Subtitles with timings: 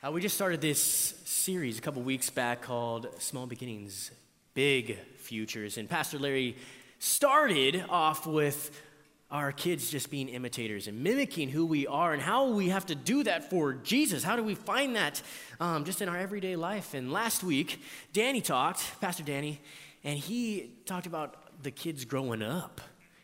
[0.00, 0.80] Uh, we just started this
[1.24, 4.12] series a couple weeks back called Small Beginnings,
[4.54, 5.76] Big Futures.
[5.76, 6.56] And Pastor Larry
[7.00, 8.80] started off with
[9.28, 12.94] our kids just being imitators and mimicking who we are and how we have to
[12.94, 14.22] do that for Jesus.
[14.22, 15.20] How do we find that
[15.58, 16.94] um, just in our everyday life?
[16.94, 19.60] And last week, Danny talked, Pastor Danny,
[20.04, 21.34] and he talked about
[21.64, 22.80] the kids growing up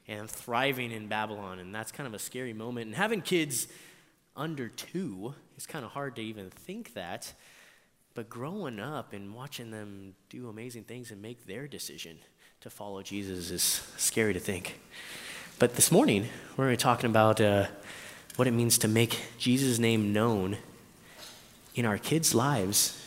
[0.08, 1.60] and thriving in Babylon.
[1.60, 2.86] And that's kind of a scary moment.
[2.86, 3.68] And having kids
[4.36, 7.32] under two, it's kind of hard to even think that.
[8.14, 12.18] But growing up and watching them do amazing things and make their decision
[12.60, 13.62] to follow Jesus is
[13.96, 14.80] scary to think.
[15.58, 17.66] But this morning, we're going to be talking about uh,
[18.36, 20.58] what it means to make Jesus' name known
[21.74, 23.00] in our kids' lives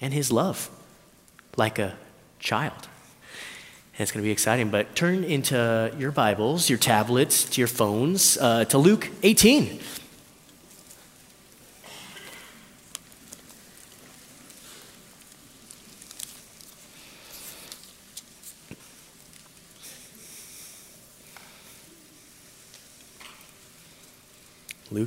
[0.00, 0.70] and his love
[1.56, 1.96] like a
[2.38, 2.88] child.
[3.94, 4.70] And it's going to be exciting.
[4.70, 9.80] But turn into your Bibles, your tablets, to your phones, uh, to Luke 18.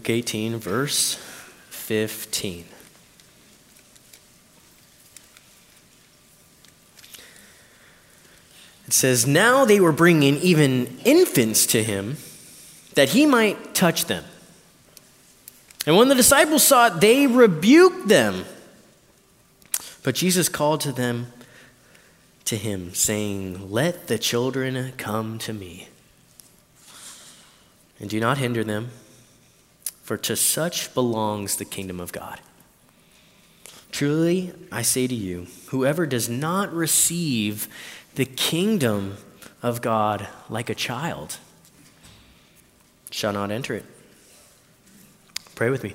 [0.04, 1.16] Luke 18, verse
[1.70, 2.66] 15.
[8.86, 12.18] It says, Now they were bringing even infants to him
[12.96, 14.26] that he might touch them.
[15.88, 18.44] And when the disciples saw it, they rebuked them.
[20.04, 21.28] But Jesus called to them,
[22.44, 25.88] to him, saying, Let the children come to me,
[28.02, 28.92] and do not hinder them
[30.04, 32.40] for to such belongs the kingdom of God.
[33.92, 37.68] Truly, I say to you, whoever does not receive
[38.16, 39.18] the kingdom
[39.62, 41.38] of God like a child
[43.10, 43.86] shall not enter it.
[45.56, 45.94] Pray with me.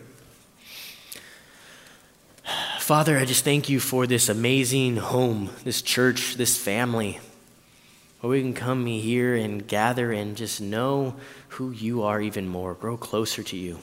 [2.79, 7.19] Father, I just thank you for this amazing home, this church, this family,
[8.21, 11.17] where we can come here and gather and just know
[11.49, 13.79] who you are even more, grow closer to you.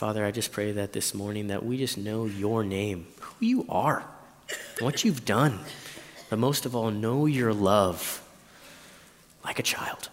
[0.00, 3.66] Father, I just pray that this morning that we just know your name, who you
[3.68, 4.02] are,
[4.78, 5.58] what you've done,
[6.30, 8.26] but most of all, know your love
[9.44, 10.08] like a child.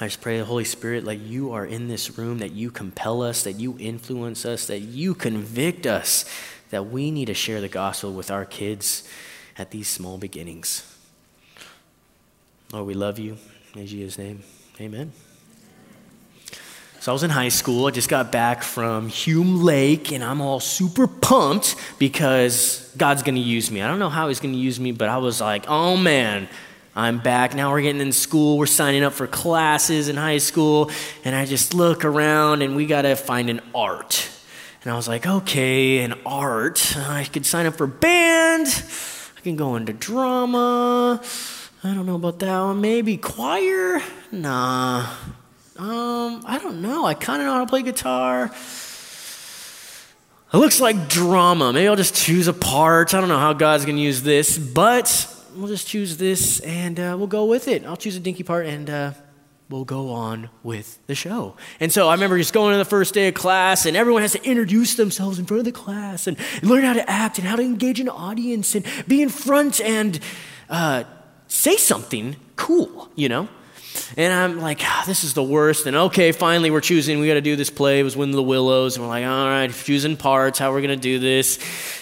[0.00, 3.22] I just pray, the Holy Spirit, like you are in this room, that you compel
[3.22, 6.24] us, that you influence us, that you convict us,
[6.70, 9.08] that we need to share the gospel with our kids
[9.56, 10.82] at these small beginnings.
[12.72, 13.36] Lord, we love you.
[13.76, 14.42] In Jesus' name,
[14.80, 15.12] amen.
[17.06, 17.86] So I was in high school.
[17.86, 23.36] I just got back from Hume Lake, and I'm all super pumped because God's going
[23.36, 23.80] to use me.
[23.80, 26.48] I don't know how He's going to use me, but I was like, oh man,
[26.96, 27.54] I'm back.
[27.54, 28.58] Now we're getting in school.
[28.58, 30.90] We're signing up for classes in high school.
[31.24, 34.28] And I just look around, and we got to find an art.
[34.82, 36.96] And I was like, okay, an art.
[36.96, 38.66] I could sign up for band.
[39.36, 41.22] I can go into drama.
[41.84, 42.80] I don't know about that one.
[42.80, 44.02] Maybe choir?
[44.32, 45.06] Nah.
[45.78, 47.04] Um, I don't know.
[47.04, 48.50] I kind of know how to play guitar.
[50.52, 51.72] It looks like drama.
[51.72, 53.14] Maybe I'll just choose a part.
[53.14, 56.98] I don't know how God's going to use this, but we'll just choose this and
[56.98, 57.84] uh, we'll go with it.
[57.84, 59.12] I'll choose a dinky part and uh,
[59.68, 61.56] we'll go on with the show.
[61.80, 64.32] And so I remember just going to the first day of class, and everyone has
[64.32, 67.56] to introduce themselves in front of the class and, learn how to act and how
[67.56, 70.20] to engage an audience and be in front and
[70.70, 71.04] uh,
[71.48, 73.48] say something cool, you know?
[74.16, 75.86] And I'm like, ah, this is the worst.
[75.86, 78.00] And okay, finally we're choosing, we got to do this play.
[78.00, 78.96] It was Wind of the Willows.
[78.96, 81.58] And we're like, all right, choosing parts, how are we're going to do this.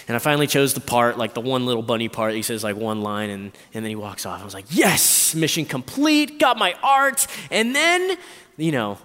[0.07, 2.33] And I finally chose the part, like the one little bunny part.
[2.33, 4.41] He says like one line and, and then he walks off.
[4.41, 7.25] I was like, yes, mission complete, got my art.
[7.49, 8.17] And then,
[8.57, 8.97] you know,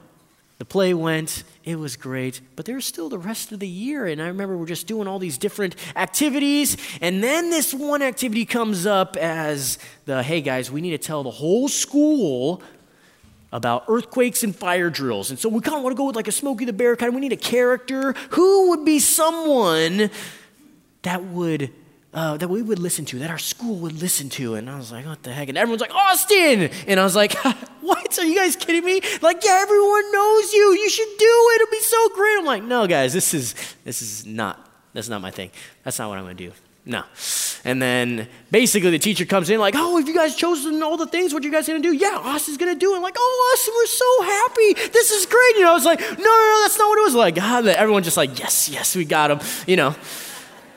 [0.58, 4.06] the play went, it was great, but there's still the rest of the year.
[4.06, 6.76] And I remember we're just doing all these different activities.
[7.00, 11.22] And then this one activity comes up as the hey guys, we need to tell
[11.22, 12.62] the whole school
[13.52, 15.30] about earthquakes and fire drills.
[15.30, 17.08] And so we kind of want to go with like a Smokey the Bear kind
[17.08, 18.12] of, we need a character.
[18.30, 20.10] Who would be someone
[21.02, 21.72] that would,
[22.14, 24.54] uh, that we would listen to, that our school would listen to?
[24.54, 25.48] And I was like, what the heck?
[25.48, 26.70] And everyone's like, Austin!
[26.86, 27.34] And I was like,
[27.80, 28.18] what?
[28.18, 29.00] Are you guys kidding me?
[29.20, 30.76] Like, yeah, everyone knows you.
[30.80, 31.60] You should do it.
[31.60, 32.38] It'll be so great.
[32.38, 33.54] I'm like, no, guys, this is,
[33.84, 35.50] this is not, that's not my thing.
[35.82, 36.52] That's not what I'm going to do.
[36.90, 37.04] No.
[37.64, 41.06] And then basically the teacher comes in like, oh, have you guys chosen all the
[41.06, 41.32] things?
[41.32, 41.92] What you guys to do?
[41.92, 42.98] Yeah, Austin's to do it.
[42.98, 44.90] Like, oh, Austin, we're so happy.
[44.92, 45.54] This is great.
[45.54, 47.34] You know, I was like, no, no, no, that's not what it was like.
[47.36, 49.38] God, everyone just like, yes, yes, we got him,
[49.68, 49.94] you know.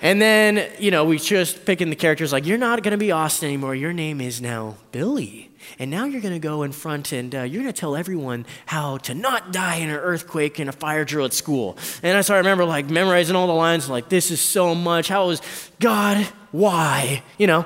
[0.03, 3.47] And then, you know, we just picking the characters like, you're not to be Austin
[3.47, 3.73] anymore.
[3.73, 5.49] Your name is now Billy.
[5.79, 8.45] And now you're going to go in front and uh, you're going to tell everyone
[8.65, 11.77] how to not die in an earthquake in a fire drill at school.
[12.01, 15.07] And I started remember like memorizing all the lines, like, this is so much.
[15.07, 15.41] How is
[15.79, 17.23] God, why?
[17.37, 17.65] You know?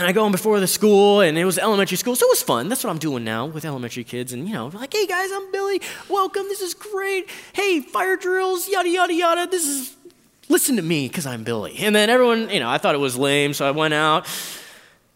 [0.00, 2.42] And I go in before the school, and it was elementary school, so it was
[2.42, 2.70] fun.
[2.70, 4.32] That's what I'm doing now with elementary kids.
[4.32, 5.82] And, you know, like, hey guys, I'm Billy.
[6.08, 6.44] Welcome.
[6.44, 7.28] This is great.
[7.52, 9.46] Hey, fire drills, yada, yada, yada.
[9.46, 9.94] This is
[10.48, 11.76] listen to me because I'm Billy.
[11.80, 14.26] And then everyone, you know, I thought it was lame, so I went out.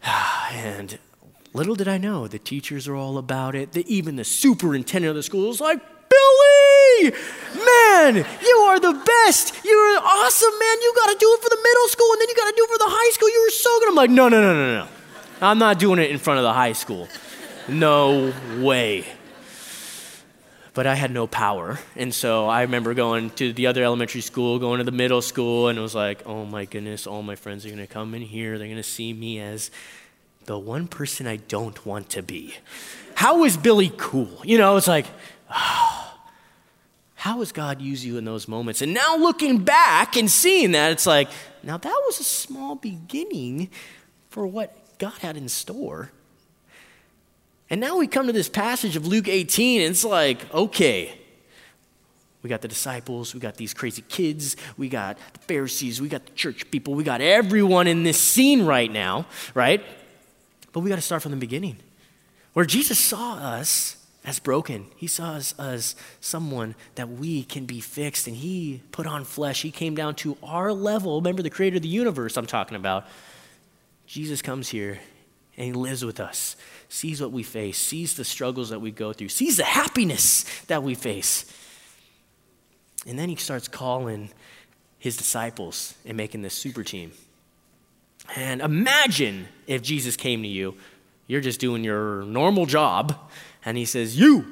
[0.53, 0.99] And
[1.55, 3.73] little did I know, the teachers are all about it.
[3.73, 5.81] The, even the superintendent of the school was like,
[6.11, 7.13] Billy,
[7.55, 9.65] man, you are the best.
[9.65, 10.83] You're awesome, man.
[10.83, 12.65] You got to do it for the middle school, and then you got to do
[12.65, 13.31] it for the high school.
[13.31, 13.89] You were so good.
[13.89, 14.89] I'm like, no, no, no, no, no.
[15.41, 17.09] I'm not doing it in front of the high school.
[17.69, 19.07] No way
[20.75, 21.79] but I had no power.
[21.95, 25.69] And so I remember going to the other elementary school, going to the middle school,
[25.69, 28.23] and it was like, oh my goodness, all my friends are going to come in
[28.23, 28.59] here.
[28.59, 29.71] They're going to see me as
[30.47, 32.55] the one person I don't want to be.
[33.15, 34.41] How is Billy cool?
[34.45, 35.07] You know, it's like,
[35.51, 36.19] oh,
[37.15, 38.83] how does God use you in those moments?
[38.83, 41.29] And now looking back and seeing that, it's like,
[41.63, 43.71] now that was a small beginning
[44.29, 46.11] for what God had in store.
[47.71, 51.19] And now we come to this passage of Luke 18, and it's like, okay,
[52.43, 56.27] we got the disciples, we got these crazy kids, we got the Pharisees, we got
[56.27, 59.25] the church people, we got everyone in this scene right now,
[59.55, 59.83] right?
[60.75, 61.79] But we got to start from the beginning.
[62.53, 67.81] Where Jesus saw us as broken, he saw us as someone that we can be
[67.81, 69.63] fixed, and he put on flesh.
[69.63, 71.17] He came down to our level.
[71.17, 73.07] Remember the creator of the universe I'm talking about.
[74.07, 75.01] Jesus comes here
[75.57, 76.57] and he lives with us
[76.95, 80.83] sees what we face, sees the struggles that we go through, sees the happiness that
[80.83, 81.45] we face.
[83.05, 84.31] And then he starts calling
[84.99, 87.13] his disciples and making this super team.
[88.37, 90.77] And imagine if Jesus came to you,
[91.27, 93.17] you're just doing your normal job,
[93.65, 94.45] and he says, You,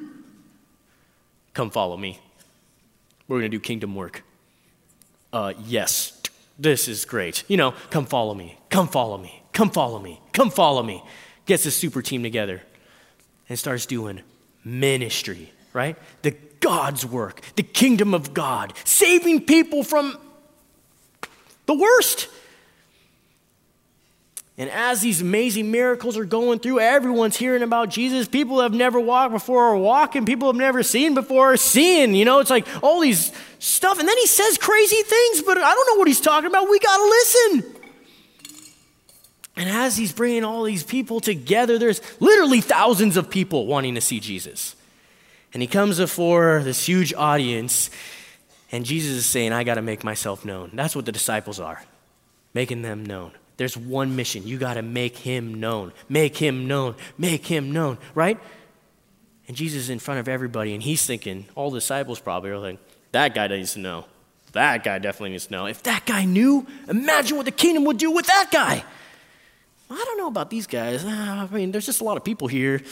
[1.54, 2.20] come follow me.
[3.28, 4.22] We're going to do kingdom work.
[5.32, 6.20] Uh, yes,
[6.58, 7.44] this is great.
[7.48, 11.02] You know, come follow me, come follow me, come follow me, come follow me
[11.46, 12.62] gets a super team together
[13.48, 14.20] and starts doing
[14.64, 15.96] ministry, right?
[16.22, 20.16] The God's work, the kingdom of God, saving people from
[21.66, 22.28] the worst.
[24.58, 28.28] And as these amazing miracles are going through, everyone's hearing about Jesus.
[28.28, 30.26] People have never walked before are walking.
[30.26, 32.14] People have never seen before are seeing.
[32.14, 33.98] You know, it's like all these stuff.
[33.98, 36.68] And then he says crazy things, but I don't know what he's talking about.
[36.68, 37.76] We got to listen.
[39.56, 44.00] And as he's bringing all these people together, there's literally thousands of people wanting to
[44.00, 44.76] see Jesus.
[45.54, 47.90] And he comes before this huge audience,
[48.70, 50.70] and Jesus is saying, I got to make myself known.
[50.72, 51.82] That's what the disciples are,
[52.54, 53.32] making them known.
[53.62, 54.44] There's one mission.
[54.44, 55.92] You got to make him known.
[56.08, 56.96] Make him known.
[57.16, 58.40] Make him known, right?
[59.46, 62.80] And Jesus is in front of everybody, and he's thinking, all disciples probably are like,
[63.12, 64.06] that guy needs to know.
[64.50, 65.66] That guy definitely needs to know.
[65.66, 68.82] If that guy knew, imagine what the kingdom would do with that guy.
[69.88, 71.04] I don't know about these guys.
[71.06, 72.82] Ah, I mean, there's just a lot of people here.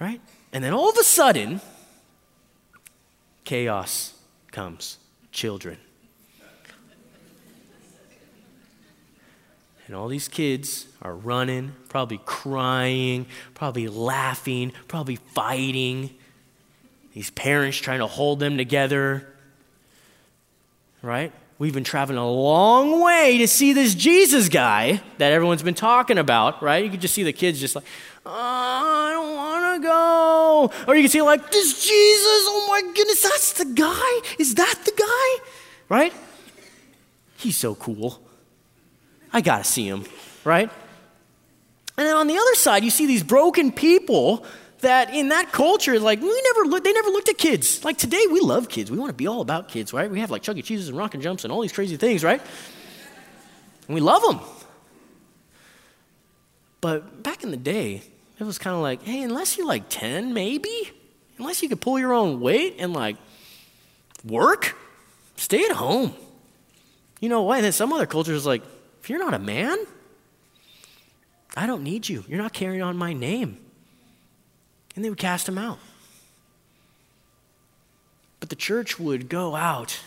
[0.00, 0.20] Right?
[0.52, 1.60] And then all of a sudden,
[3.44, 4.14] chaos
[4.50, 4.98] comes.
[5.30, 5.78] Children.
[9.86, 16.10] And all these kids are running, probably crying, probably laughing, probably fighting.
[17.12, 19.26] These parents trying to hold them together.
[21.02, 21.32] Right?
[21.58, 26.18] We've been traveling a long way to see this Jesus guy that everyone's been talking
[26.18, 26.84] about, right?
[26.84, 27.84] You can just see the kids just like,
[28.26, 30.70] oh, I don't want to go.
[30.86, 34.20] Or you can see like, this Jesus, oh my goodness, that's the guy?
[34.38, 35.48] Is that the guy?
[35.88, 36.12] Right?
[37.38, 38.20] He's so cool.
[39.32, 40.04] I got to see him,
[40.44, 40.70] right?
[41.98, 44.44] And then on the other side, you see these broken people
[44.80, 47.84] that in that culture, like we never look, they never looked at kids.
[47.84, 48.90] Like today, we love kids.
[48.90, 50.10] We want to be all about kids, right?
[50.10, 50.62] We have like Chuck E.
[50.62, 52.40] Cheese's and Rockin' Jumps and all these crazy things, right?
[53.88, 54.40] And we love them.
[56.80, 58.02] But back in the day,
[58.38, 60.90] it was kind of like, hey, unless you're like 10, maybe,
[61.38, 63.16] unless you could pull your own weight and like
[64.24, 64.76] work,
[65.36, 66.14] stay at home.
[67.20, 67.56] You know what?
[67.56, 68.62] And then some other cultures like,
[69.08, 69.78] you're not a man,
[71.56, 72.24] I don't need you.
[72.28, 73.58] You're not carrying on my name
[74.96, 75.78] and they would cast him out.
[78.40, 80.00] But the church would go out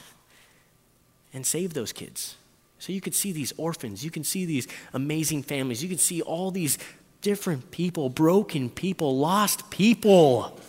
[1.33, 2.35] and save those kids.
[2.79, 6.21] So you could see these orphans, you can see these amazing families, you can see
[6.21, 6.77] all these
[7.21, 10.59] different people, broken people, lost people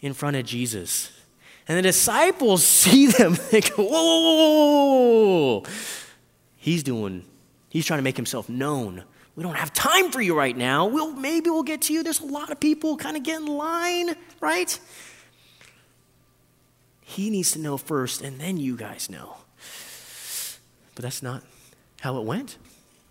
[0.00, 1.10] in front of Jesus.
[1.68, 3.36] And the disciples see them.
[3.50, 5.70] They go, whoa, whoa, whoa, whoa.
[6.56, 7.24] He's doing,
[7.70, 9.04] he's trying to make himself known.
[9.36, 10.86] We don't have time for you right now.
[10.86, 12.02] We'll, maybe we'll get to you.
[12.02, 14.78] There's a lot of people kind of get in line, right?
[17.00, 19.36] He needs to know first, and then you guys know.
[20.94, 21.42] But that's not
[22.00, 22.58] how it went.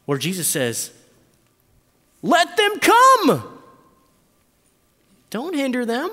[0.05, 0.91] Where Jesus says,
[2.21, 3.59] Let them come.
[5.29, 6.11] Don't hinder them.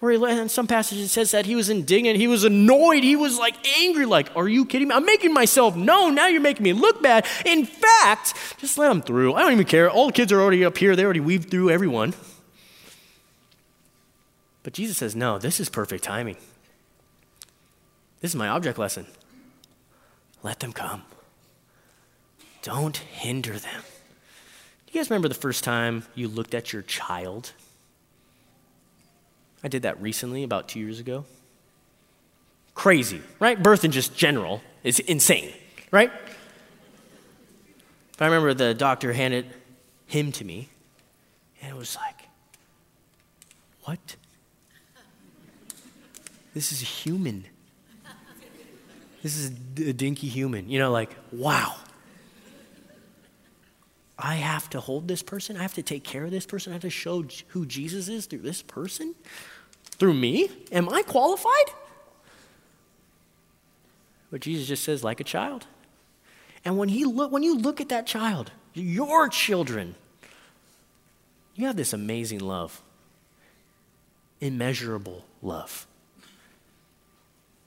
[0.00, 3.16] Where he, in some passages it says that he was indignant, he was annoyed, he
[3.16, 4.94] was like angry, like, Are you kidding me?
[4.94, 6.14] I'm making myself known.
[6.14, 7.26] Now you're making me look bad.
[7.44, 9.34] In fact, just let them through.
[9.34, 9.90] I don't even care.
[9.90, 12.14] All the kids are already up here, they already weaved through everyone.
[14.62, 16.36] But Jesus says, No, this is perfect timing.
[18.20, 19.06] This is my object lesson.
[20.42, 21.02] Let them come.
[22.62, 23.82] Don't hinder them.
[24.86, 27.52] Do you guys remember the first time you looked at your child?
[29.62, 31.24] I did that recently, about two years ago.
[32.74, 33.62] Crazy, right?
[33.62, 35.52] Birth in just general is insane,
[35.90, 36.10] right?
[38.16, 39.46] But I remember the doctor handed
[40.06, 40.68] him to me,
[41.60, 42.28] and it was like,
[43.84, 44.16] what?
[46.54, 47.44] This is a human.
[49.22, 50.70] This is a dinky human.
[50.70, 51.76] You know, like, wow.
[54.22, 55.56] I have to hold this person.
[55.56, 56.72] I have to take care of this person.
[56.72, 59.14] I have to show who Jesus is through this person?
[59.82, 60.50] Through me?
[60.72, 61.74] Am I qualified?
[64.30, 65.66] But Jesus just says, like a child.
[66.64, 69.94] And when, he look, when you look at that child, your children,
[71.54, 72.82] you have this amazing love,
[74.40, 75.86] immeasurable love.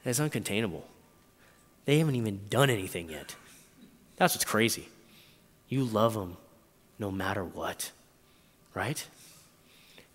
[0.05, 0.83] It's uncontainable.
[1.86, 3.36] They haven't even done anything yet.
[4.17, 4.89] That's what's crazy.
[5.67, 6.38] You love them
[7.00, 7.91] no matter what,
[8.73, 9.05] right?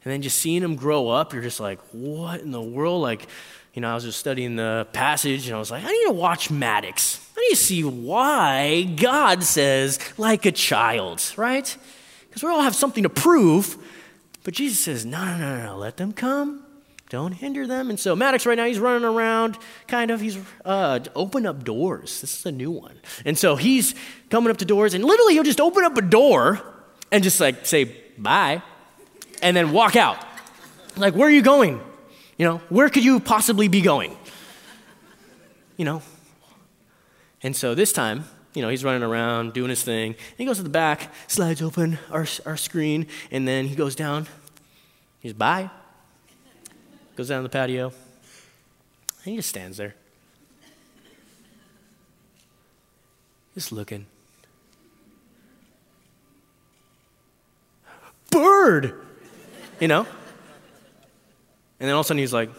[0.05, 3.03] And then just seeing them grow up, you're just like, what in the world?
[3.03, 3.27] Like,
[3.75, 6.13] you know, I was just studying the passage and I was like, I need to
[6.13, 7.21] watch Maddox.
[7.37, 11.77] I need to see why God says, like a child, right?
[12.29, 13.77] Because we all have something to prove.
[14.45, 16.65] But Jesus says, no, no, no, no, let them come.
[17.09, 17.89] Don't hinder them.
[17.89, 20.21] And so Maddox right now, he's running around, kind of.
[20.21, 22.21] He's uh, open up doors.
[22.21, 22.99] This is a new one.
[23.25, 23.95] And so he's
[24.29, 26.61] coming up to doors, and literally he'll just open up a door
[27.11, 28.63] and just like say bye,
[29.41, 30.19] and then walk out.
[30.97, 31.81] Like, where are you going?
[32.37, 34.15] You know, where could you possibly be going?
[35.79, 36.03] You know.
[37.43, 40.09] And so this time, you know, he's running around doing his thing.
[40.13, 43.95] And he goes to the back, slides open our, our screen, and then he goes
[43.95, 44.27] down.
[45.21, 45.71] He's bye
[47.19, 47.95] goes down to the patio, and
[49.25, 49.97] he just stands there.
[53.55, 54.07] Just looking.
[58.31, 58.95] Bird!
[59.81, 60.07] You know?
[61.81, 62.51] And then all of a sudden he's like,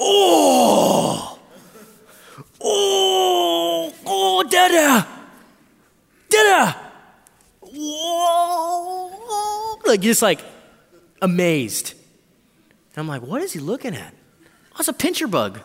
[0.00, 1.38] Oh!
[2.60, 3.94] Oh!
[4.04, 5.06] Oh, Dada!
[6.28, 6.76] Dada!
[7.60, 9.10] Whoa!
[9.86, 10.40] Like, just like
[11.22, 11.95] amazed.
[12.96, 14.14] And I'm like, what is he looking at?
[14.72, 15.60] Oh, it's a pincher bug.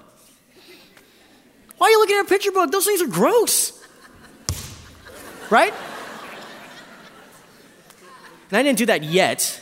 [1.77, 2.71] Why are you looking at a pincher bug?
[2.71, 3.81] Those things are gross.
[5.49, 5.73] Right?
[8.49, 9.59] And I didn't do that yet.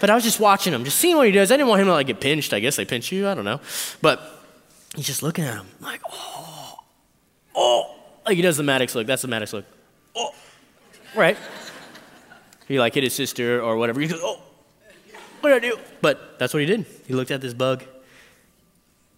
[0.00, 1.52] But I was just watching him, just seeing what he does.
[1.52, 2.52] I didn't want him to like get pinched.
[2.52, 3.28] I guess they pinch you.
[3.28, 3.60] I don't know.
[4.00, 4.20] But
[4.94, 6.78] he's just looking at him like, oh,
[7.54, 7.94] oh.
[8.24, 9.06] Like he does the Maddox look.
[9.06, 9.64] That's the Maddox look.
[10.14, 10.34] Oh,
[11.14, 11.36] right.
[12.68, 14.00] He like hit his sister or whatever.
[14.00, 14.42] He goes, oh,
[15.40, 15.78] what did I do?
[16.00, 16.86] But that's what he did.
[17.06, 17.84] He looked at this bug.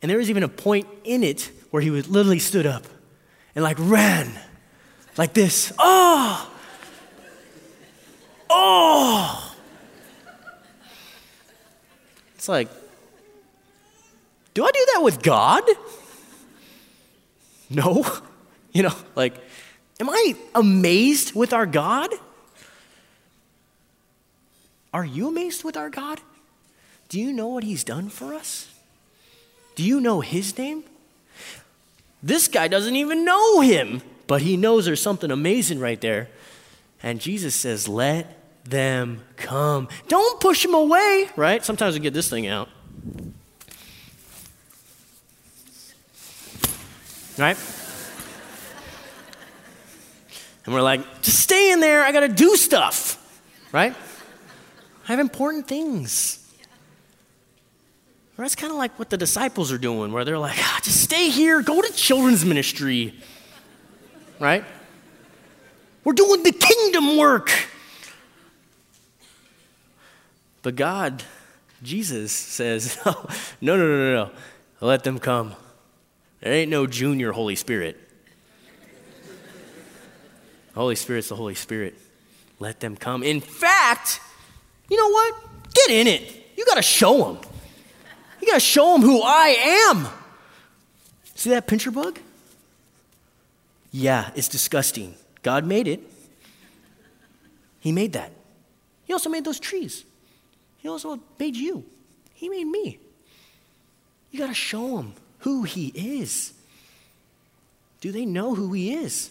[0.01, 2.85] And there was even a point in it where he was literally stood up
[3.55, 4.39] and like ran
[5.17, 5.73] like this.
[5.79, 6.51] Oh!
[8.49, 9.57] Oh!
[12.37, 12.69] It's like,
[14.55, 15.65] do I do that with God?
[17.71, 18.05] No.
[18.71, 19.35] You know, like,
[19.99, 22.11] am I amazed with our God?
[24.93, 26.21] Are you amazed with our God?
[27.09, 28.69] Do you know what He's done for us?
[29.75, 30.85] Do you know His name?
[32.23, 36.29] This guy doesn't even know Him, but he knows there's something amazing right there.
[37.03, 39.89] And Jesus says, Let them come.
[40.09, 41.65] Don't push them away, right?
[41.65, 42.69] Sometimes we get this thing out.
[47.39, 47.57] Right?
[50.67, 52.03] And we're like, just stay in there.
[52.03, 53.15] I got to do stuff.
[53.73, 53.95] Right?
[55.09, 56.45] I have important things.
[58.37, 61.31] that's kind of like what the disciples are doing, where they're like, ah, just stay
[61.31, 63.15] here, go to children's ministry.
[64.39, 64.65] Right?
[66.05, 67.51] We're doing the kingdom work.
[70.63, 71.25] But God
[71.83, 73.15] Jesus says, no,
[73.61, 74.31] no, no, no, no.
[74.81, 75.55] Let them come.
[76.41, 77.99] There ain't no junior Holy Spirit.
[80.75, 81.97] Holy Spirit's the Holy Spirit.
[82.61, 83.23] Let them come.
[83.23, 84.21] In fact,
[84.89, 85.35] you know what?
[85.75, 86.53] Get in it.
[86.57, 87.39] You got to show them.
[88.41, 90.09] You got to show them who I am.
[91.35, 92.19] See that pincher bug?
[93.91, 95.15] Yeah, it's disgusting.
[95.43, 96.01] God made it.
[97.81, 98.33] He made that.
[99.05, 100.05] He also made those trees.
[100.79, 101.85] He also made you.
[102.35, 102.99] He made me.
[104.31, 106.53] You got to show them who He is.
[108.01, 109.31] Do they know who He is?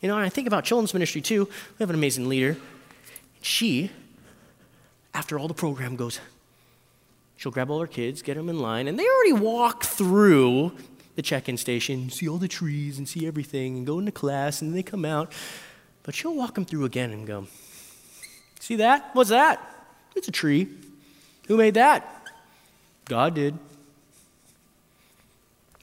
[0.00, 1.44] You know, and I think about children's ministry too.
[1.44, 2.56] We have an amazing leader.
[3.42, 3.90] She,
[5.20, 6.18] after all the program goes,
[7.36, 10.72] she'll grab all her kids, get them in line, and they already walk through
[11.14, 14.62] the check in station, see all the trees and see everything, and go into class,
[14.62, 15.30] and then they come out.
[16.04, 17.48] But she'll walk them through again and go,
[18.60, 19.10] See that?
[19.12, 19.60] What's that?
[20.16, 20.68] It's a tree.
[21.48, 22.26] Who made that?
[23.04, 23.58] God did.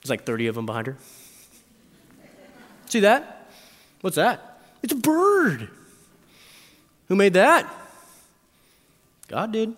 [0.02, 0.98] There's like 30 of them behind her.
[2.88, 3.52] See that?
[4.02, 4.62] What's that?
[4.82, 5.70] It's a bird.
[7.08, 7.72] Who made that?
[9.28, 9.74] God did.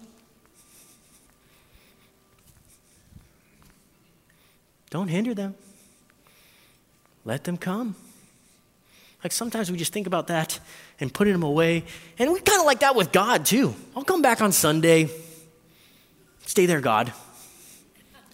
[4.90, 5.56] Don't hinder them.
[7.26, 7.96] Let them come.
[9.24, 10.60] Like sometimes we just think about that
[11.00, 11.84] and putting them away.
[12.18, 13.76] And we kind of like that with God too.
[13.96, 15.10] I'll come back on Sunday.
[16.46, 17.12] Stay there, God.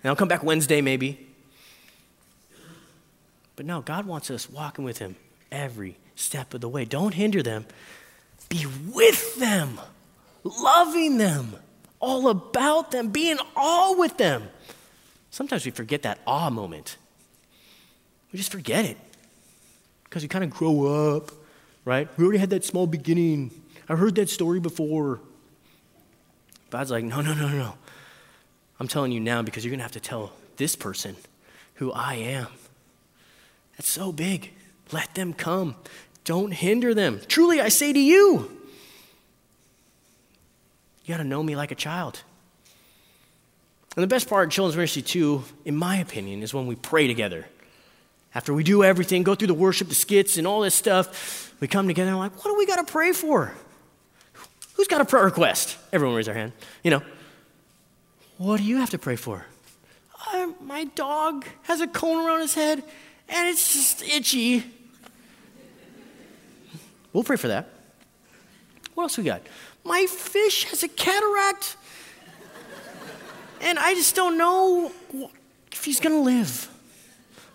[0.03, 1.19] And I'll come back Wednesday maybe.
[3.55, 5.15] But no, God wants us walking with Him
[5.51, 6.85] every step of the way.
[6.85, 7.65] Don't hinder them.
[8.49, 9.79] Be with them,
[10.45, 11.55] loving them,
[11.99, 14.43] all about them, being all with them.
[15.31, 16.97] Sometimes we forget that awe moment.
[18.31, 18.97] We just forget it
[20.05, 21.31] because we kind of grow up,
[21.83, 22.07] right?
[22.17, 23.51] We already had that small beginning.
[23.89, 25.19] I heard that story before.
[26.69, 27.73] God's like, no, no, no, no.
[28.79, 31.15] I'm telling you now because you're going to have to tell this person
[31.75, 32.47] who I am.
[33.77, 34.51] That's so big.
[34.91, 35.75] Let them come.
[36.23, 37.21] Don't hinder them.
[37.27, 38.54] Truly, I say to you,
[41.05, 42.21] you got to know me like a child.
[43.95, 47.07] And the best part of children's ministry, too, in my opinion, is when we pray
[47.07, 47.45] together.
[48.33, 51.67] After we do everything, go through the worship, the skits, and all this stuff, we
[51.67, 53.53] come together and we're like, what do we got to pray for?
[54.73, 55.77] Who's got a prayer request?
[55.93, 56.51] Everyone raise their hand.
[56.83, 57.01] You know,
[58.37, 59.45] what do you have to pray for?
[60.33, 62.83] Uh, my dog has a cone around his head
[63.29, 64.65] and it's just itchy.
[67.13, 67.69] We'll pray for that.
[68.95, 69.41] What else we got?
[69.85, 71.77] My fish has a cataract
[73.61, 74.91] and I just don't know
[75.71, 76.69] if he's going to live.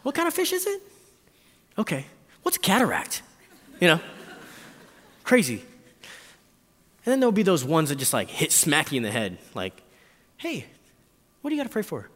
[0.03, 0.81] What kind of fish is it?
[1.77, 2.07] Okay.
[2.43, 3.23] What's a cataract?
[3.81, 4.01] You know?
[5.25, 5.63] Crazy.
[7.05, 9.39] And then there'll be those ones that just like hit smack you in the head.
[9.55, 9.83] Like,
[10.37, 10.67] hey,
[11.41, 12.09] what do you got to pray for?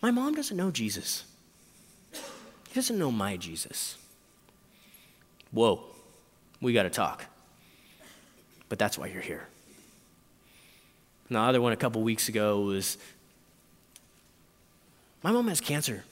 [0.00, 1.24] My mom doesn't know Jesus.
[2.12, 3.96] He doesn't know my Jesus.
[5.50, 5.82] Whoa,
[6.60, 7.24] we got to talk.
[8.68, 9.46] But that's why you're here.
[11.28, 12.98] And the other one a couple weeks ago was
[15.22, 16.04] my mom has cancer.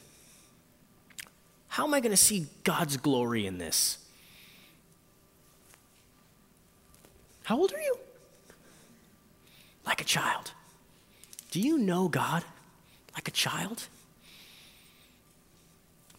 [1.69, 3.99] How am I going to see God's glory in this?
[7.45, 7.99] How old are you?
[9.87, 10.53] Like a child.
[11.51, 12.45] Do you know God
[13.15, 13.87] like a child?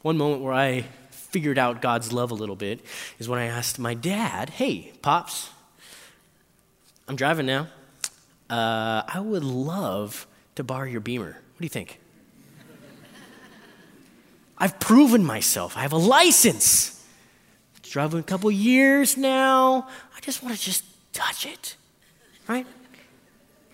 [0.01, 2.79] One moment where I figured out God's love a little bit
[3.19, 5.49] is when I asked my dad, Hey, Pops,
[7.07, 7.67] I'm driving now.
[8.49, 11.31] Uh, I would love to borrow your beamer.
[11.31, 11.99] What do you think?
[14.57, 15.77] I've proven myself.
[15.77, 17.05] I have a license.
[17.77, 19.87] It's Driving a couple years now.
[20.15, 21.75] I just want to just touch it,
[22.47, 22.65] right?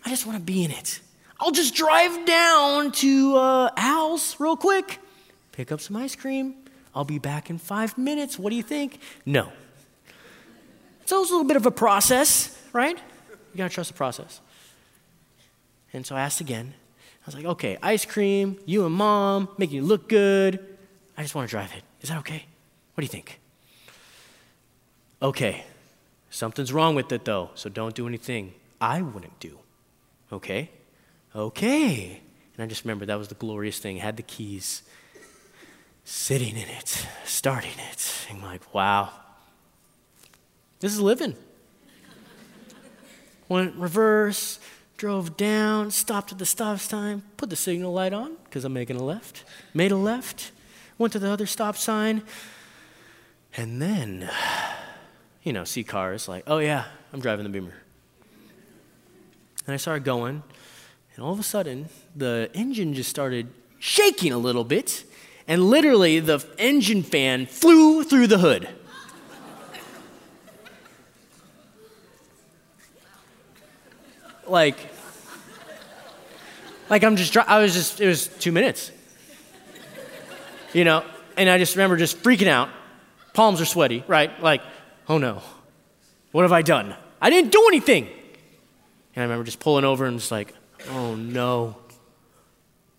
[0.05, 0.99] I just want to be in it.
[1.39, 4.99] I'll just drive down to uh, Al's real quick,
[5.51, 6.55] pick up some ice cream.
[6.93, 8.37] I'll be back in five minutes.
[8.37, 8.99] What do you think?
[9.25, 9.51] No.
[11.01, 12.99] It's always a little bit of a process, right?
[13.53, 14.41] You gotta trust the process.
[15.93, 16.73] And so I asked again.
[17.23, 20.59] I was like, okay, ice cream, you and mom, making you look good.
[21.17, 21.83] I just want to drive it.
[22.01, 22.45] Is that okay?
[22.93, 23.39] What do you think?
[25.21, 25.63] Okay.
[26.29, 29.59] Something's wrong with it though, so don't do anything I wouldn't do.
[30.31, 30.71] Okay?
[31.35, 32.21] Okay.
[32.55, 33.97] And I just remember that was the glorious thing.
[33.97, 34.81] Had the keys,
[36.03, 38.27] sitting in it, starting it.
[38.29, 39.11] And I'm like, wow,
[40.79, 41.35] this is living.
[43.53, 44.57] Went reverse,
[44.97, 48.95] drove down, stopped at the stop sign, put the signal light on because I'm making
[48.95, 49.43] a left,
[49.75, 50.51] made a left,
[50.97, 52.23] went to the other stop sign,
[53.55, 54.27] and then,
[55.43, 57.75] you know, see cars like, oh yeah, I'm driving the Beamer.
[59.67, 60.41] And I started going,
[61.15, 65.03] And all of a sudden, the engine just started shaking a little bit,
[65.47, 68.67] and literally the engine fan flew through the hood.
[74.47, 74.77] Like,
[76.89, 78.91] like I'm just, I was just, it was two minutes.
[80.73, 81.05] You know,
[81.37, 82.69] and I just remember just freaking out.
[83.33, 84.41] Palms are sweaty, right?
[84.41, 84.61] Like,
[85.07, 85.41] oh no,
[86.31, 86.95] what have I done?
[87.21, 88.05] I didn't do anything.
[89.15, 90.53] And I remember just pulling over and just like,
[90.89, 91.77] oh no,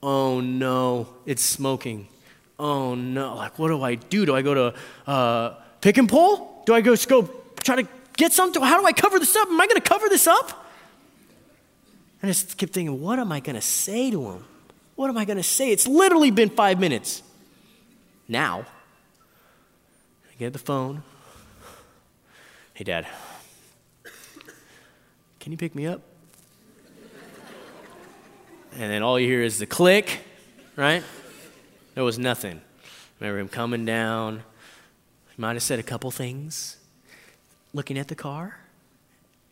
[0.03, 2.09] oh no, it's smoking.
[2.59, 4.25] Oh no, like what do I do?
[4.25, 4.75] Do I go to
[5.07, 6.63] uh, pick and pull?
[6.67, 7.29] Do I go, go
[7.63, 8.63] try to get something?
[8.63, 9.49] How do I cover this up?
[9.49, 10.64] Am I going to cover this up?
[12.25, 14.45] I just kept thinking, what am I going to say to him?
[14.95, 15.71] What am I going to say?
[15.71, 17.23] It's literally been five minutes.
[18.27, 18.65] Now,
[20.31, 21.03] I get the phone.
[22.73, 23.07] Hey, Dad,
[25.39, 26.01] can you pick me up?
[28.73, 30.21] And then all you hear is the click,
[30.77, 31.03] right?
[31.95, 32.63] There was nothing.
[33.21, 34.45] Remember him coming down.
[35.37, 36.79] He might have said a couple things,
[37.75, 38.64] looking at the car.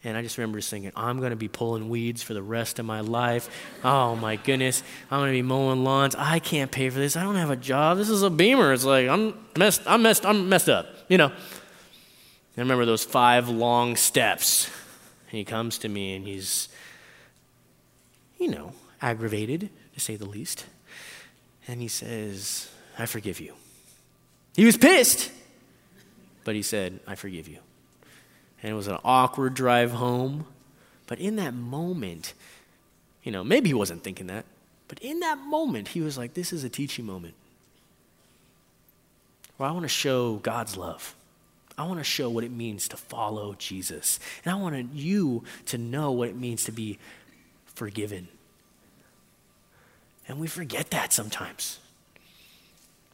[0.04, 2.80] And I just remember just thinking, I'm going to be pulling weeds for the rest
[2.80, 3.48] of my life.
[3.84, 4.82] Oh my goodness.
[5.10, 6.16] I'm going to be mowing lawns.
[6.16, 7.16] I can't pay for this.
[7.16, 7.98] I don't have a job.
[7.98, 8.72] This is a beamer.
[8.72, 11.28] It's like, I'm messed, I'm messed, I'm messed up, you know.
[11.28, 14.68] I remember those five long steps.
[15.30, 16.68] And he comes to me and he's,
[18.38, 20.66] you know, aggravated, to say the least.
[21.68, 23.54] And he says, I forgive you.
[24.56, 25.30] He was pissed,
[26.44, 27.58] but he said, I forgive you
[28.62, 30.46] and it was an awkward drive home.
[31.06, 32.32] But in that moment,
[33.22, 34.44] you know, maybe he wasn't thinking that,
[34.88, 37.34] but in that moment, he was like, This is a teaching moment.
[39.56, 41.14] Where I want to show God's love.
[41.78, 44.20] I want to show what it means to follow Jesus.
[44.44, 46.98] And I want you to know what it means to be
[47.66, 48.28] forgiven.
[50.28, 51.78] And we forget that sometimes.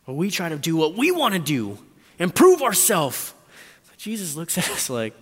[0.07, 1.79] Or we try to do what we want to do
[2.19, 3.33] and prove ourselves.
[3.97, 5.15] Jesus looks at us like,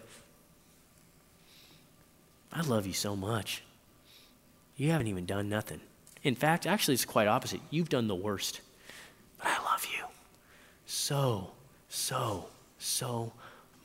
[2.53, 3.63] I love you so much.
[4.77, 5.81] You haven't even done nothing.
[6.23, 7.61] In fact, actually, it's quite opposite.
[7.71, 8.61] You've done the worst.
[9.39, 10.05] But I love you
[10.87, 11.51] so,
[11.89, 12.47] so,
[12.79, 13.33] so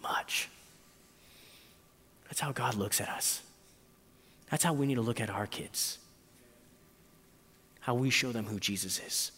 [0.02, 0.50] much.
[2.26, 3.42] That's how God looks at us.
[4.50, 5.98] That's how we need to look at our kids.
[7.82, 9.32] How we show them who Jesus is.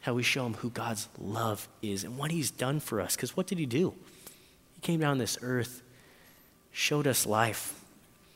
[0.00, 3.16] How we show them who God's love is and what He's done for us.
[3.16, 3.94] Because what did He do?
[4.74, 5.82] He came down this earth,
[6.72, 7.81] showed us life,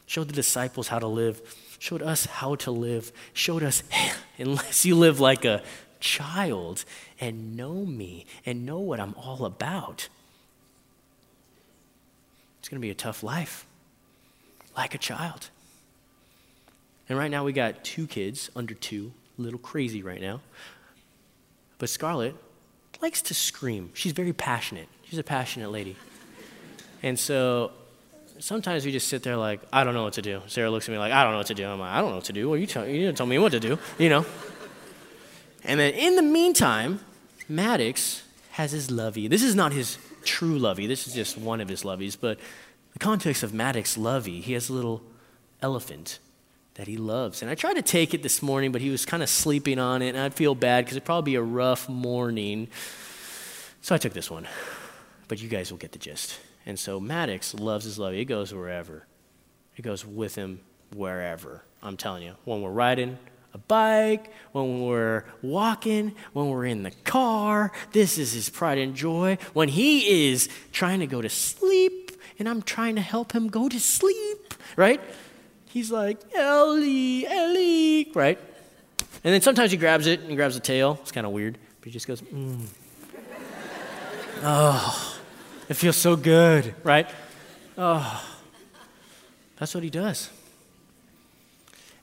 [0.07, 1.43] showed the disciples how to live,
[1.79, 3.83] showed us how to live, showed us,
[4.39, 5.63] unless you live like a
[6.01, 6.85] child
[7.21, 10.09] and know me and know what I'm all about,
[12.59, 13.67] it's going to be a tough life,
[14.77, 15.51] like a child.
[17.09, 20.41] And right now we got two kids under two, a little crazy right now.
[21.79, 22.35] But Scarlett
[23.01, 23.91] likes to scream.
[23.95, 24.89] She's very passionate.
[25.05, 25.97] She's a passionate lady.
[27.03, 27.71] And so
[28.39, 30.43] sometimes we just sit there like, I don't know what to do.
[30.47, 31.67] Sarah looks at me like, I don't know what to do.
[31.67, 32.49] I'm like, I don't know what to do.
[32.49, 34.25] Well, you, tell, you didn't tell me what to do, you know?
[35.65, 37.01] and then in the meantime,
[37.49, 38.23] Maddox
[38.53, 39.29] has his lovey.
[39.29, 40.87] This is not his true lovey.
[40.87, 42.17] This is just one of his loveys.
[42.21, 42.39] But
[42.93, 45.03] the context of Maddox's lovey, he has a little
[45.63, 46.19] elephant
[46.75, 47.43] that he loves.
[47.43, 50.03] And I tried to take it this morning, but he was kind of sleeping on
[50.03, 52.69] it, and I'd feel bad because it'd probably be a rough morning.
[53.81, 54.47] So I took this one.
[55.29, 56.39] But you guys will get the gist.
[56.67, 58.13] And so Maddox loves his love.
[58.13, 59.07] It goes wherever.
[59.77, 60.61] It goes with him
[60.95, 61.63] wherever.
[61.83, 62.35] I'm telling you.
[62.45, 63.19] When we're riding
[63.55, 68.95] a bike, when we're walking, when we're in the car, this is his pride and
[68.95, 69.39] joy.
[69.53, 73.69] When he is trying to go to sleep and I'm trying to help him go
[73.69, 75.01] to sleep, right?
[75.67, 78.39] He's like, Ellie, Ellie, right?
[79.25, 80.99] And then sometimes he grabs it and grabs the tail.
[81.03, 82.67] It's kind of weird, but he just goes, mm.
[84.43, 85.16] oh.
[85.69, 87.09] It feels so good, right?
[87.77, 88.25] Oh,
[89.59, 90.31] that's what he does.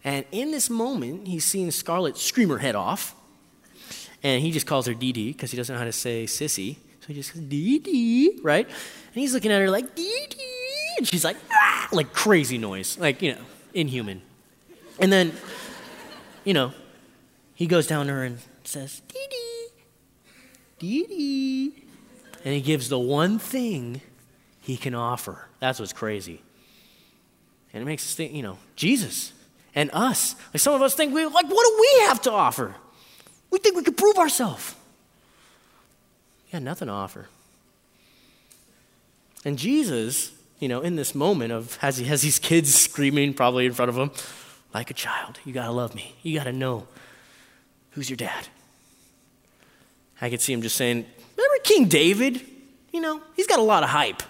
[0.04, 3.16] And in this moment, he's seeing Scarlett scream her head off.
[4.22, 6.76] And he just calls her Dee Dee because he doesn't know how to say sissy.
[7.02, 8.66] So he just goes, Dee Dee, right?
[8.66, 8.76] And
[9.16, 10.96] he's looking at her like, Dee Dee.
[10.98, 13.42] And she's like, ah, like crazy noise, like, you know,
[13.74, 14.22] inhuman.
[15.00, 15.34] And then,
[16.44, 16.74] you know,
[17.56, 19.68] he goes down to her and says, Dee Dee,
[20.80, 21.84] Dee Dee
[22.44, 24.02] and he gives the one thing
[24.62, 25.48] he can offer.
[25.60, 26.42] That's what's crazy.
[27.74, 29.34] And it makes us think, you know, Jesus
[29.76, 30.36] and us.
[30.54, 32.76] Like some of us think, we, like, what do we have to offer?
[33.50, 34.76] We think we could prove ourselves.
[36.52, 37.30] Got nothing to offer.
[39.46, 43.66] And Jesus, you know, in this moment of, as he has these kids screaming probably
[43.66, 44.12] in front of him,
[44.74, 45.40] like a child.
[45.46, 46.16] You got to love me.
[46.24, 46.88] You got to know
[47.92, 48.48] who's your dad.
[50.22, 51.06] I could see him just saying,
[51.64, 52.42] King David?
[52.92, 54.22] You know, he's got a lot of hype.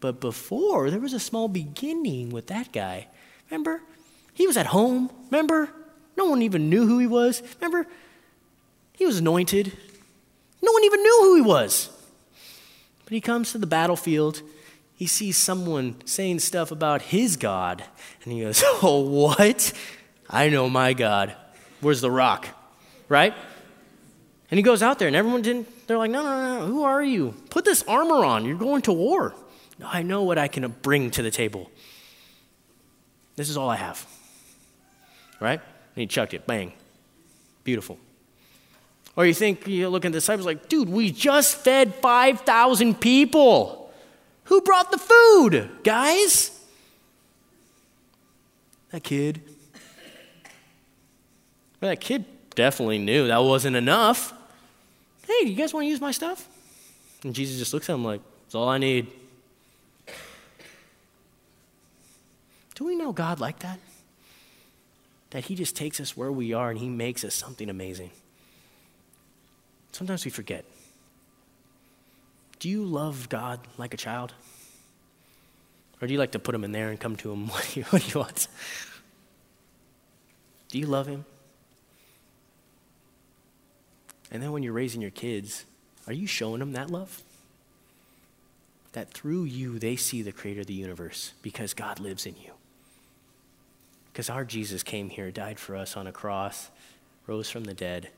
[0.00, 3.08] But before, there was a small beginning with that guy.
[3.50, 3.82] Remember?
[4.34, 5.10] He was at home.
[5.30, 5.70] Remember?
[6.16, 7.42] No one even knew who he was.
[7.60, 7.86] Remember?
[8.92, 9.72] He was anointed.
[10.62, 11.90] No one even knew who he was.
[13.04, 14.42] But he comes to the battlefield.
[14.94, 17.84] He sees someone saying stuff about his God.
[18.24, 19.72] And he goes, Oh, what?
[20.28, 21.34] I know my God.
[21.80, 22.48] Where's the rock?
[23.08, 23.34] Right?
[24.50, 27.02] And he goes out there, and everyone didn't, they're like, No, no, no, who are
[27.02, 27.34] you?
[27.50, 28.44] Put this armor on.
[28.44, 29.34] You're going to war.
[29.84, 31.70] I know what I can bring to the table.
[33.36, 34.06] This is all I have.
[35.38, 35.60] Right?
[35.60, 36.46] And he chucked it.
[36.46, 36.72] Bang.
[37.64, 37.98] Beautiful.
[39.16, 43.90] Or you think, you look at the disciples like, dude, we just fed 5,000 people.
[44.44, 46.58] Who brought the food, guys?
[48.90, 49.42] That kid.
[51.80, 54.32] Well, that kid definitely knew that wasn't enough.
[55.26, 56.48] Hey, you guys want to use my stuff?
[57.24, 59.08] And Jesus just looks at him like, it's all I need.
[62.76, 63.80] Do we know God like that?
[65.30, 68.10] That He just takes us where we are and He makes us something amazing.
[69.92, 70.64] Sometimes we forget.
[72.58, 74.34] Do you love God like a child?
[76.00, 77.80] Or do you like to put him in there and come to him when he,
[77.82, 78.48] when he wants?
[80.68, 81.24] Do you love him?
[84.30, 85.64] And then when you're raising your kids,
[86.06, 87.22] are you showing them that love?
[88.92, 92.52] That through you, they see the creator of the universe because God lives in you.
[94.12, 96.70] Because our Jesus came here, died for us on a cross,
[97.26, 98.08] rose from the dead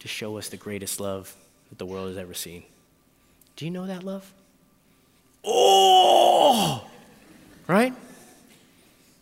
[0.00, 1.34] to show us the greatest love
[1.70, 2.62] that the world has ever seen.
[3.56, 4.30] Do you know that love?
[5.42, 6.84] Oh!
[7.66, 7.94] Right?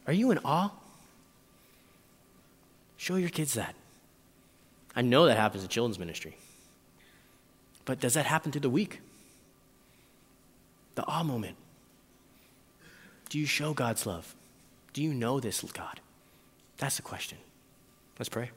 [0.06, 0.70] Are you in awe?
[2.96, 3.74] Show your kids that.
[4.94, 6.36] I know that happens in children's ministry.
[7.84, 9.00] But does that happen through the week?
[10.94, 11.56] The awe moment.
[13.30, 14.34] Do you show God's love?
[14.92, 16.00] Do you know this God?
[16.76, 17.38] That's the question.
[18.18, 18.50] Let's pray.